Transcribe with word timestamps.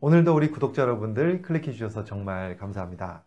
오늘도 0.00 0.32
우리 0.32 0.52
구독자 0.52 0.82
여러분들 0.82 1.42
클릭해 1.42 1.72
주셔서 1.72 2.04
정말 2.04 2.56
감사합니다. 2.56 3.24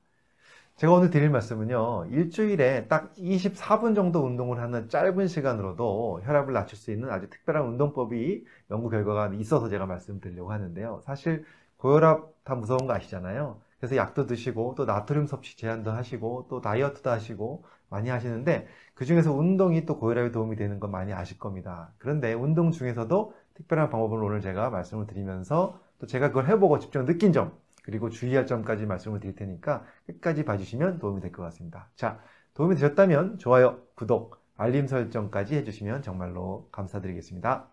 제가 0.77 0.94
오늘 0.94 1.09
드릴 1.09 1.29
말씀은요, 1.29 2.05
일주일에 2.09 2.87
딱 2.87 3.13
24분 3.15 3.94
정도 3.94 4.26
운동을 4.26 4.62
하는 4.62 4.88
짧은 4.88 5.28
시간으로도 5.28 6.21
혈압을 6.23 6.54
낮출 6.54 6.78
수 6.78 6.92
있는 6.92 7.10
아주 7.10 7.29
특별한 7.29 7.68
운동법이 7.68 8.46
연구 8.71 8.89
결과가 8.89 9.34
있어서 9.34 9.68
제가 9.68 9.86
말씀드리려고 9.86 10.54
하는데요. 10.54 11.02
사실 11.04 11.44
고혈압 11.76 12.46
다 12.46 12.55
무서운 12.55 12.88
거 12.88 12.94
아시잖아요. 12.94 13.60
그래서 13.78 13.98
약도 13.98 14.26
드시고 14.26 14.76
또 14.78 14.86
나트륨 14.86 15.28
섭취 15.28 15.58
제한도 15.58 15.92
하시고 15.92 16.48
또 16.50 16.62
다이어트도 16.62 17.10
하시고 17.10 17.66
많이 17.90 18.10
하시는데 18.10 18.68
그 18.94 19.04
중에서 19.04 19.34
운동이 19.34 19.86
또 19.86 20.00
고혈압에 20.00 20.32
도움이 20.32 20.56
되는 20.56 20.80
건 20.80 20.90
많이 20.90 21.12
아실 21.12 21.38
겁니다. 21.38 21.92
그런데 21.98 22.34
운동 22.34 22.72
중에서도 22.72 23.34
특별한 23.56 23.90
방법을 23.90 24.24
오늘 24.24 24.40
제가 24.40 24.70
말씀을 24.70 25.06
드리면서 25.06 25.78
또 26.02 26.07
제가 26.07 26.29
그걸 26.29 26.47
해보고 26.47 26.79
직접 26.79 27.05
느낀 27.05 27.31
점 27.31 27.55
그리고 27.83 28.09
주의할 28.09 28.47
점까지 28.47 28.87
말씀을 28.87 29.19
드릴 29.19 29.36
테니까 29.36 29.86
끝까지 30.07 30.43
봐주시면 30.46 30.97
도움이 30.97 31.21
될 31.21 31.32
것 31.32 31.43
같습니다. 31.43 31.89
자, 31.96 32.19
도움이 32.55 32.73
되셨다면 32.75 33.37
좋아요, 33.37 33.83
구독, 33.95 34.43
알림 34.57 34.87
설정까지 34.87 35.55
해주시면 35.57 36.01
정말로 36.01 36.67
감사드리겠습니다. 36.71 37.67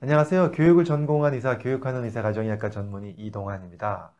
안녕하세요. 0.00 0.52
교육을 0.52 0.84
전공한 0.84 1.34
의사, 1.34 1.58
교육하는 1.58 2.04
의사 2.04 2.22
가정의학과 2.22 2.70
전문의 2.70 3.10
이동환입니다. 3.18 4.14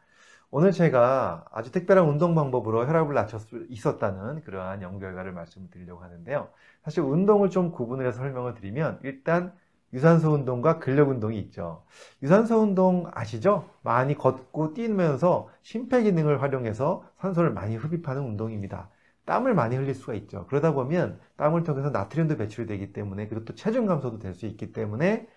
오늘 0.50 0.72
제가 0.72 1.44
아주 1.52 1.70
특별한 1.72 2.06
운동 2.08 2.34
방법으로 2.34 2.86
혈압을 2.86 3.14
낮출 3.14 3.38
수 3.40 3.66
있었다는 3.68 4.42
그러한 4.44 4.80
연구 4.82 5.00
결과를 5.00 5.32
말씀을 5.32 5.68
드리려고 5.70 6.02
하는데요. 6.02 6.48
사실 6.82 7.02
운동을 7.02 7.50
좀 7.50 7.70
구분을 7.70 8.06
해서 8.06 8.18
설명을 8.18 8.54
드리면 8.54 9.00
일단 9.02 9.52
유산소 9.92 10.32
운동과 10.32 10.78
근력 10.78 11.08
운동이 11.10 11.38
있죠. 11.40 11.84
유산소 12.22 12.60
운동 12.62 13.10
아시죠? 13.12 13.68
많이 13.82 14.14
걷고 14.14 14.72
뛰면서 14.74 15.48
심폐 15.62 16.02
기능을 16.02 16.40
활용해서 16.42 17.04
산소를 17.18 17.50
많이 17.52 17.76
흡입하는 17.76 18.22
운동입니다. 18.22 18.90
땀을 19.26 19.54
많이 19.54 19.76
흘릴 19.76 19.94
수가 19.94 20.14
있죠. 20.14 20.46
그러다 20.46 20.72
보면 20.72 21.20
땀을 21.36 21.62
통해서 21.64 21.90
나트륨도 21.90 22.36
배출되기 22.38 22.92
때문에 22.94 23.28
그리고 23.28 23.44
또 23.44 23.54
체중 23.54 23.84
감소도 23.86 24.18
될 24.18 24.34
수 24.34 24.46
있기 24.46 24.72
때문에 24.72 25.28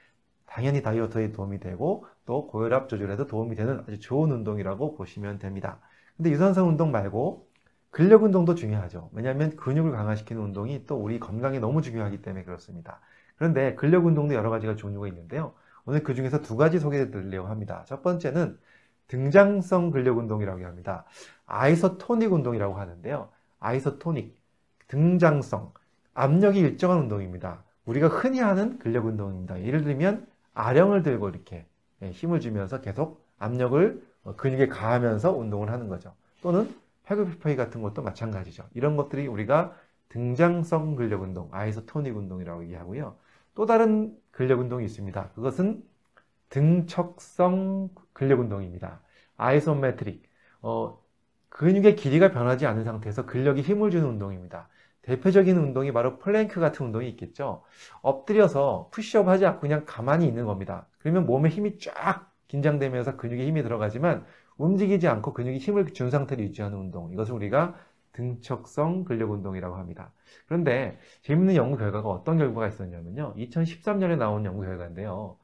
당연히 0.51 0.81
다이어트에 0.81 1.31
도움이 1.31 1.59
되고 1.61 2.05
또 2.25 2.47
고혈압 2.47 2.89
조절에도 2.89 3.25
도움이 3.25 3.55
되는 3.55 3.83
아주 3.87 3.99
좋은 3.99 4.31
운동이라고 4.31 4.95
보시면 4.95 5.39
됩니다. 5.39 5.79
근데 6.17 6.29
유산소 6.29 6.65
운동 6.65 6.91
말고 6.91 7.47
근력 7.89 8.23
운동도 8.23 8.55
중요하죠. 8.55 9.09
왜냐하면 9.13 9.55
근육을 9.55 9.91
강화시키는 9.91 10.41
운동이 10.41 10.85
또 10.85 10.97
우리 10.97 11.19
건강에 11.19 11.59
너무 11.59 11.81
중요하기 11.81 12.21
때문에 12.21 12.43
그렇습니다. 12.43 12.99
그런데 13.37 13.75
근력 13.75 14.05
운동도 14.05 14.33
여러 14.33 14.49
가지가 14.49 14.75
종류가 14.75 15.07
있는데요. 15.07 15.53
오늘 15.85 16.03
그 16.03 16.13
중에서 16.15 16.41
두 16.41 16.57
가지 16.57 16.79
소개해 16.79 17.11
드리려고 17.11 17.47
합니다. 17.47 17.85
첫 17.87 18.03
번째는 18.03 18.59
등장성 19.07 19.91
근력 19.91 20.17
운동이라고 20.17 20.65
합니다. 20.65 21.05
아이소토닉 21.45 22.31
운동이라고 22.31 22.75
하는데요. 22.75 23.29
아이소토닉, 23.59 24.37
등장성, 24.89 25.73
압력이 26.13 26.59
일정한 26.59 26.99
운동입니다. 26.99 27.63
우리가 27.85 28.07
흔히 28.07 28.39
하는 28.39 28.79
근력 28.79 29.05
운동입니다. 29.05 29.61
예를 29.63 29.83
들면 29.83 30.30
아령을 30.53 31.03
들고 31.03 31.29
이렇게 31.29 31.65
예, 32.01 32.11
힘을 32.11 32.39
주면서 32.39 32.81
계속 32.81 33.25
압력을 33.37 34.01
어, 34.23 34.35
근육에 34.35 34.67
가하면서 34.67 35.31
운동을 35.35 35.71
하는 35.71 35.87
거죠. 35.87 36.13
또는 36.41 36.73
팔굽혀펴기 37.03 37.55
같은 37.55 37.81
것도 37.81 38.01
마찬가지죠. 38.01 38.67
이런 38.73 38.95
것들이 38.95 39.27
우리가 39.27 39.75
등장성 40.09 40.95
근력 40.95 41.21
운동, 41.21 41.49
isotonic 41.51 42.15
운동이라고 42.15 42.63
얘기하고요. 42.63 43.15
또 43.55 43.65
다른 43.65 44.17
근력 44.31 44.59
운동이 44.59 44.85
있습니다. 44.85 45.29
그것은 45.29 45.83
등척성 46.49 47.89
근력 48.13 48.39
운동입니다. 48.39 49.01
isometric. 49.37 50.23
어, 50.61 51.01
근육의 51.49 51.95
길이가 51.95 52.31
변하지 52.31 52.65
않은 52.65 52.83
상태에서 52.83 53.25
근력에 53.25 53.61
힘을 53.61 53.91
주는 53.91 54.07
운동입니다. 54.07 54.69
대표적인 55.03 55.57
운동이 55.57 55.91
바로 55.91 56.19
플랭크 56.19 56.59
같은 56.59 56.85
운동이 56.85 57.09
있겠죠. 57.09 57.63
엎드려서 58.01 58.89
푸시업 58.91 59.27
하지 59.27 59.45
않고 59.45 59.61
그냥 59.61 59.83
가만히 59.85 60.27
있는 60.27 60.45
겁니다. 60.45 60.87
그러면 60.99 61.25
몸에 61.25 61.49
힘이 61.49 61.77
쫙 61.79 62.31
긴장되면서 62.47 63.17
근육에 63.17 63.45
힘이 63.45 63.63
들어가지만 63.63 64.25
움직이지 64.57 65.07
않고 65.07 65.33
근육에 65.33 65.57
힘을 65.57 65.85
준 65.93 66.11
상태를 66.11 66.43
유지하는 66.45 66.77
운동. 66.77 67.11
이것을 67.13 67.33
우리가 67.33 67.75
등척성 68.13 69.05
근력 69.05 69.31
운동이라고 69.31 69.75
합니다. 69.75 70.11
그런데 70.47 70.99
재밌는 71.23 71.55
연구 71.55 71.77
결과가 71.77 72.09
어떤 72.09 72.37
결과가 72.37 72.67
있었냐면요. 72.67 73.35
2013년에 73.37 74.17
나온 74.17 74.45
연구 74.45 74.63
결과인데요. 74.63 75.37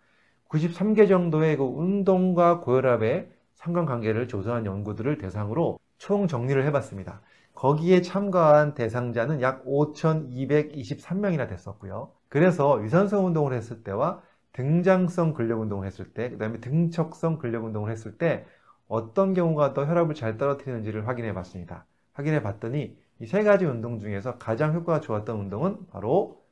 93개 0.50 1.08
정도의 1.08 1.58
그 1.58 1.64
운동과 1.64 2.60
고혈압의 2.62 3.30
상관관계를 3.56 4.28
조사한 4.28 4.66
연구들을 4.66 5.18
대상으로 5.18 5.80
총 5.98 6.28
정리를 6.28 6.64
해봤습니다. 6.66 7.22
거기에 7.58 8.02
참가한 8.04 8.76
대상자는 8.76 9.42
약 9.42 9.66
5,223명이나 9.66 11.50
됐었고요. 11.50 12.12
그래서 12.30 12.84
유산소 12.84 13.18
운동을 13.26 13.54
했을 13.54 13.84
때와 13.84 14.22
등장성 14.54 15.34
근력 15.34 15.62
운동을 15.62 15.88
했을 15.88 16.14
때, 16.14 16.30
그 16.30 16.38
다음에 16.38 16.60
등척성 16.60 17.40
근력 17.40 17.64
운동을 17.66 17.92
했을 17.92 18.18
때 18.20 18.46
어떤 18.88 19.34
경우가 19.34 19.74
더 19.74 19.86
혈압을 19.88 20.14
잘 20.14 20.38
떨어뜨리는지를 20.38 21.08
확인해 21.08 21.34
봤습니다. 21.34 21.86
확인해 22.14 22.42
봤더니 22.44 22.96
이 23.20 23.26
세 23.26 23.42
가지 23.44 23.66
운동 23.66 24.00
중에서 24.00 24.38
가장 24.38 24.76
효과가 24.76 25.02
좋았던 25.02 25.40
운동은 25.40 25.88
바로 25.88 26.44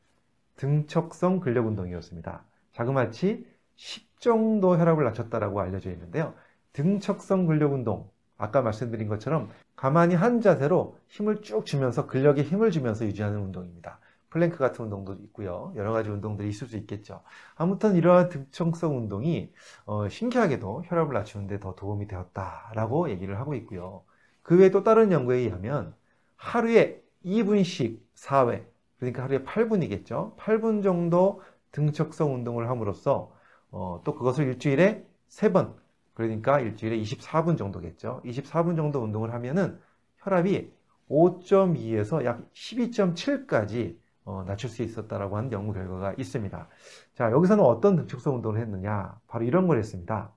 등척성 0.55 1.39
근력 1.39 1.67
운동이었습니다. 1.67 2.43
자그마치 2.73 3.45
10 3.75 4.19
정도 4.19 4.77
혈압을 4.77 5.03
낮췄다라고 5.05 5.59
알려져 5.61 5.91
있는데요. 5.91 6.33
등척성 6.73 7.45
근력 7.45 7.73
운동, 7.73 8.09
아까 8.37 8.61
말씀드린 8.61 9.07
것처럼 9.07 9.49
가만히 9.75 10.15
한 10.15 10.41
자세로 10.41 10.97
힘을 11.07 11.41
쭉 11.41 11.65
주면서 11.65 12.07
근력에 12.07 12.43
힘을 12.43 12.71
주면서 12.71 13.05
유지하는 13.05 13.39
운동입니다. 13.39 13.99
플랭크 14.29 14.57
같은 14.57 14.85
운동도 14.85 15.13
있고요. 15.13 15.71
여러 15.77 15.93
가지 15.93 16.09
운동들이 16.09 16.49
있을 16.49 16.67
수 16.67 16.75
있겠죠. 16.77 17.21
아무튼 17.55 17.95
이러한 17.95 18.29
등척성 18.29 18.97
운동이 18.97 19.53
어, 19.85 20.09
신기하게도 20.09 20.83
혈압을 20.87 21.13
낮추는데 21.13 21.61
더 21.61 21.75
도움이 21.75 22.07
되었다라고 22.07 23.09
얘기를 23.11 23.39
하고 23.39 23.55
있고요. 23.55 24.03
그 24.41 24.57
외에 24.59 24.71
또 24.71 24.83
다른 24.83 25.11
연구에 25.11 25.37
의하면 25.37 25.95
하루에 26.35 27.01
2분씩 27.23 27.99
4회, 28.15 28.65
그러니까 28.99 29.23
하루에 29.23 29.43
8분이겠죠. 29.43 30.35
8분 30.35 30.83
정도 30.83 31.41
등척성 31.71 32.33
운동을 32.35 32.69
함으로써 32.69 33.31
어, 33.71 34.01
또 34.03 34.15
그것을 34.15 34.47
일주일에 34.47 35.05
3번, 35.29 35.75
그러니까 36.15 36.59
일주일에 36.59 36.97
24분 36.97 37.57
정도겠죠. 37.57 38.21
24분 38.25 38.75
정도 38.75 39.03
운동을 39.03 39.33
하면은 39.33 39.79
혈압이 40.17 40.71
5.2에서 41.09 42.25
약 42.25 42.51
12.7까지 42.53 43.97
어, 44.23 44.43
낮출 44.47 44.69
수 44.71 44.81
있었다라고 44.81 45.37
하는 45.37 45.51
연구 45.51 45.73
결과가 45.73 46.15
있습니다. 46.17 46.67
자, 47.13 47.31
여기서는 47.31 47.63
어떤 47.63 47.95
등축성 47.95 48.37
운동을 48.37 48.59
했느냐? 48.59 49.19
바로 49.27 49.45
이런 49.45 49.67
걸 49.67 49.77
했습니다. 49.77 50.31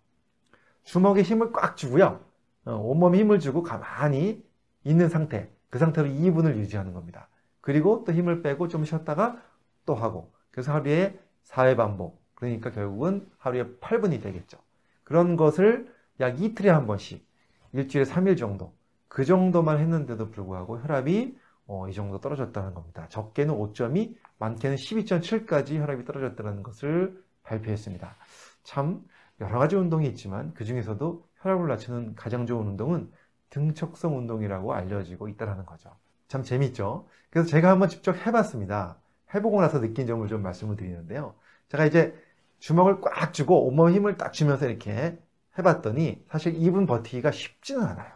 주먹에 0.82 1.22
힘을 1.22 1.52
꽉 1.52 1.76
주고요. 1.76 2.20
어, 2.66 2.74
온몸에 2.74 3.18
힘을 3.18 3.38
주고 3.38 3.62
가만히 3.62 4.44
있는 4.84 5.08
상태, 5.08 5.50
그 5.70 5.78
상태로 5.78 6.08
2분을 6.08 6.56
유지하는 6.56 6.92
겁니다. 6.92 7.28
그리고 7.62 8.04
또 8.04 8.12
힘을 8.12 8.42
빼고 8.42 8.68
좀 8.68 8.84
쉬었다가 8.84 9.40
또 9.86 9.94
하고, 9.94 10.32
그래서 10.50 10.72
하루에 10.72 11.18
4회 11.44 11.76
반복. 11.76 12.22
그러니까 12.34 12.70
결국은 12.70 13.28
하루에 13.38 13.64
8분이 13.80 14.22
되겠죠. 14.22 14.58
그런 15.08 15.36
것을 15.36 15.90
약 16.20 16.38
이틀에 16.38 16.68
한 16.68 16.86
번씩 16.86 17.26
일주일에 17.72 18.04
3일 18.04 18.36
정도 18.36 18.74
그 19.08 19.24
정도만 19.24 19.78
했는데도 19.78 20.30
불구하고 20.30 20.80
혈압이 20.80 21.34
어, 21.66 21.88
이 21.88 21.94
정도 21.94 22.20
떨어졌다는 22.20 22.74
겁니다. 22.74 23.08
적게는 23.08 23.54
5.2, 23.54 24.14
많게는 24.38 24.76
12.7까지 24.76 25.78
혈압이 25.78 26.04
떨어졌다는 26.04 26.62
것을 26.62 27.22
발표했습니다. 27.42 28.16
참 28.64 29.02
여러 29.40 29.58
가지 29.58 29.76
운동이 29.76 30.06
있지만 30.08 30.52
그 30.52 30.66
중에서도 30.66 31.26
혈압을 31.40 31.68
낮추는 31.68 32.14
가장 32.14 32.44
좋은 32.44 32.66
운동은 32.66 33.10
등척성 33.48 34.18
운동이라고 34.18 34.74
알려지고 34.74 35.28
있다는 35.28 35.64
거죠. 35.64 35.96
참 36.26 36.42
재밌죠? 36.42 37.08
그래서 37.30 37.48
제가 37.48 37.70
한번 37.70 37.88
직접 37.88 38.14
해봤습니다. 38.26 38.98
해보고 39.34 39.62
나서 39.62 39.80
느낀 39.80 40.06
점을 40.06 40.26
좀 40.28 40.42
말씀을 40.42 40.76
드리는데요. 40.76 41.34
제가 41.68 41.86
이제 41.86 42.14
주먹을 42.58 43.00
꽉 43.00 43.32
쥐고 43.32 43.66
온몸 43.66 43.90
힘을 43.92 44.16
딱 44.16 44.32
주면서 44.32 44.68
이렇게 44.68 45.18
해봤더니 45.58 46.24
사실 46.28 46.54
2분 46.54 46.86
버티기가 46.86 47.30
쉽지는 47.30 47.82
않아요. 47.84 48.12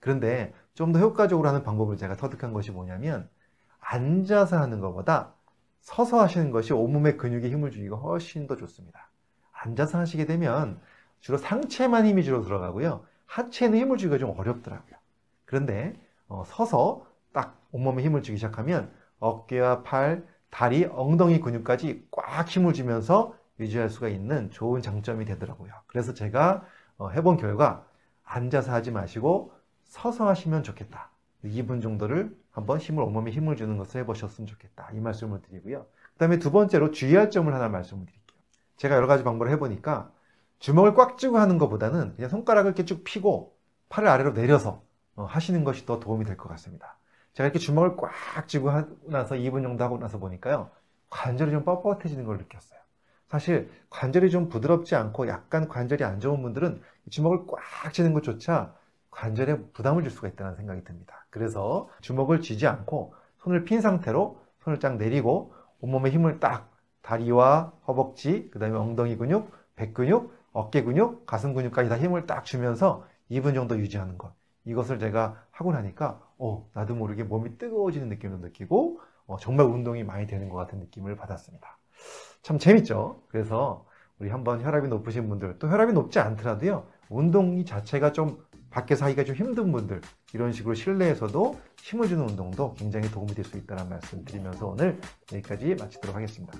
그런데 0.00 0.54
좀 0.74 0.92
더 0.92 0.98
효과적으로 1.00 1.48
하는 1.48 1.62
방법을 1.62 1.96
제가 1.96 2.16
터득한 2.16 2.52
것이 2.52 2.70
뭐냐면 2.70 3.28
앉아서 3.80 4.58
하는 4.58 4.80
것보다 4.80 5.34
서서 5.80 6.20
하시는 6.20 6.50
것이 6.50 6.72
온몸의 6.72 7.16
근육에 7.18 7.50
힘을 7.50 7.70
주기가 7.70 7.96
훨씬 7.96 8.46
더 8.46 8.56
좋습니다. 8.56 9.10
앉아서 9.52 9.98
하시게 9.98 10.26
되면 10.26 10.80
주로 11.20 11.38
상체만 11.38 12.06
힘이 12.06 12.24
주로 12.24 12.42
들어가고요. 12.42 13.04
하체는 13.26 13.78
힘을 13.78 13.96
주기가 13.98 14.18
좀 14.18 14.38
어렵더라고요. 14.38 14.94
그런데 15.44 15.94
어, 16.28 16.44
서서 16.46 17.06
딱 17.32 17.60
온몸에 17.72 18.02
힘을 18.02 18.22
주기 18.22 18.38
시작하면 18.38 18.92
어깨와 19.20 19.82
팔, 19.82 20.26
다리, 20.50 20.84
엉덩이 20.84 21.40
근육까지 21.40 22.08
꽉 22.10 22.48
힘을 22.48 22.72
주면서 22.72 23.34
유지할 23.62 23.88
수가 23.90 24.08
있는 24.08 24.50
좋은 24.50 24.82
장점이 24.82 25.24
되더라고요. 25.24 25.72
그래서 25.86 26.14
제가 26.14 26.64
어, 26.98 27.08
해본 27.10 27.36
결과 27.38 27.86
앉아서 28.24 28.72
하지 28.72 28.90
마시고 28.90 29.52
서서 29.84 30.28
하시면 30.28 30.62
좋겠다. 30.62 31.10
2분 31.44 31.82
정도를 31.82 32.36
한번 32.50 32.78
힘을 32.78 33.02
온몸에 33.02 33.30
힘을 33.30 33.56
주는 33.56 33.76
것을 33.76 34.00
해보셨으면 34.02 34.46
좋겠다. 34.46 34.90
이 34.94 35.00
말씀을 35.00 35.42
드리고요. 35.42 35.86
그 36.12 36.18
다음에 36.18 36.38
두 36.38 36.50
번째로 36.52 36.90
주의할 36.92 37.30
점을 37.30 37.52
하나 37.52 37.68
말씀을 37.68 38.06
드릴게요. 38.06 38.38
제가 38.76 38.94
여러 38.96 39.06
가지 39.06 39.24
방법을 39.24 39.50
해보니까 39.52 40.12
주먹을 40.60 40.94
꽉 40.94 41.18
쥐고 41.18 41.38
하는 41.38 41.58
것보다는 41.58 42.14
그냥 42.14 42.30
손가락을 42.30 42.68
이렇게 42.70 42.84
쭉 42.84 43.02
펴고 43.04 43.56
팔을 43.88 44.08
아래로 44.08 44.32
내려서 44.34 44.82
어, 45.16 45.24
하시는 45.24 45.64
것이 45.64 45.84
더 45.86 45.98
도움이 46.00 46.24
될 46.24 46.36
것 46.36 46.48
같습니다. 46.50 46.96
제가 47.34 47.46
이렇게 47.46 47.58
주먹을 47.58 47.96
꽉 47.96 48.12
쥐고 48.48 48.70
나서 49.10 49.34
2분 49.34 49.62
정도 49.62 49.82
하고 49.84 49.98
나서 49.98 50.18
보니까요. 50.18 50.70
관절이 51.10 51.50
좀 51.50 51.64
뻣뻣해지는 51.64 52.24
걸 52.24 52.38
느꼈어요. 52.38 52.78
사실 53.32 53.70
관절이 53.88 54.30
좀 54.30 54.50
부드럽지 54.50 54.94
않고 54.94 55.26
약간 55.26 55.66
관절이 55.66 56.04
안 56.04 56.20
좋은 56.20 56.42
분들은 56.42 56.82
주먹을 57.08 57.46
꽉 57.46 57.90
쥐는 57.94 58.12
것조차 58.12 58.74
관절에 59.10 59.58
부담을 59.72 60.02
줄 60.02 60.12
수가 60.12 60.28
있다는 60.28 60.54
생각이 60.54 60.84
듭니다. 60.84 61.24
그래서 61.30 61.88
주먹을 62.02 62.42
쥐지 62.42 62.66
않고 62.66 63.14
손을 63.38 63.64
핀 63.64 63.80
상태로 63.80 64.38
손을 64.60 64.80
쫙 64.80 64.98
내리고 64.98 65.54
온몸에 65.80 66.10
힘을 66.10 66.40
딱 66.40 66.70
다리와 67.00 67.72
허벅지, 67.88 68.50
그 68.50 68.58
다음에 68.58 68.76
엉덩이 68.76 69.16
근육, 69.16 69.50
배 69.76 69.92
근육, 69.94 70.34
어깨 70.52 70.82
근육, 70.82 71.24
가슴 71.24 71.54
근육까지 71.54 71.88
다 71.88 71.96
힘을 71.96 72.26
딱 72.26 72.44
주면서 72.44 73.06
2분 73.30 73.54
정도 73.54 73.78
유지하는 73.78 74.18
것. 74.18 74.34
이것을 74.66 74.98
제가 74.98 75.42
하고 75.50 75.72
나니까 75.72 76.20
어, 76.36 76.68
나도 76.74 76.94
모르게 76.94 77.24
몸이 77.24 77.56
뜨거워지는 77.56 78.10
느낌도 78.10 78.46
느끼고 78.46 79.00
어, 79.24 79.38
정말 79.38 79.64
운동이 79.64 80.04
많이 80.04 80.26
되는 80.26 80.50
것 80.50 80.56
같은 80.56 80.80
느낌을 80.80 81.16
받았습니다. 81.16 81.78
참 82.42 82.58
재밌죠? 82.58 83.22
그래서 83.28 83.86
우리 84.18 84.30
한번 84.30 84.62
혈압이 84.62 84.88
높으신 84.88 85.28
분들 85.28 85.58
또 85.58 85.68
혈압이 85.68 85.92
높지 85.92 86.18
않더라도요 86.18 86.86
운동 87.08 87.64
자체가 87.64 88.12
좀 88.12 88.38
밖에서 88.70 89.04
하기가 89.04 89.24
좀 89.24 89.36
힘든 89.36 89.70
분들 89.70 90.00
이런 90.32 90.52
식으로 90.52 90.74
실내에서도 90.74 91.60
힘을 91.82 92.08
주는 92.08 92.28
운동도 92.28 92.74
굉장히 92.74 93.10
도움이 93.10 93.34
될 93.34 93.44
수 93.44 93.58
있다는 93.58 93.88
말씀 93.88 94.24
드리면서 94.24 94.66
오늘 94.66 94.98
여기까지 95.30 95.74
마치도록 95.74 96.16
하겠습니다. 96.16 96.54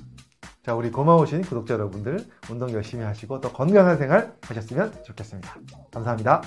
자, 0.63 0.75
우리 0.75 0.91
고마우신 0.91 1.43
구독자 1.43 1.75
여러분들 1.75 2.25
운동 2.51 2.71
열심히 2.71 3.03
하시고 3.05 3.41
더 3.41 3.53
건강한 3.53 3.97
생활 3.97 4.37
하셨으면 4.43 4.93
좋겠습니다. 5.05 5.57
감사합니다. 5.91 6.43